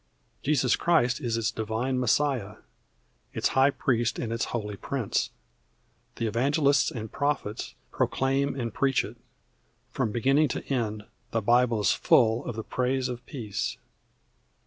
Jesus 0.41 0.75
Christ 0.75 1.21
is 1.21 1.37
its 1.37 1.51
Divine 1.51 1.99
Messiah, 1.99 2.55
its 3.33 3.49
high 3.49 3.69
priest 3.69 4.17
and 4.17 4.33
its 4.33 4.45
holy 4.45 4.75
prince. 4.75 5.29
The 6.15 6.25
evangelists 6.25 6.89
and 6.89 7.11
prophets 7.11 7.75
proclaim 7.91 8.59
and 8.59 8.73
preach 8.73 9.03
it. 9.05 9.17
From 9.91 10.11
beginning 10.11 10.47
to 10.47 10.65
end 10.73 11.03
the 11.29 11.41
Bible 11.43 11.81
is 11.81 11.91
full 11.91 12.43
of 12.45 12.55
the 12.55 12.63
praise 12.63 13.09
of 13.09 13.23
peace. 13.27 13.77